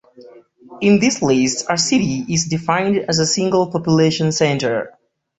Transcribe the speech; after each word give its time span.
In 0.81 0.97
this 0.99 1.21
list, 1.21 1.67
a 1.69 1.77
city 1.77 2.25
is 2.27 2.45
defined 2.45 3.05
as 3.07 3.19
a 3.19 3.25
single 3.27 3.67
population 3.71 4.31
center. 4.31 4.97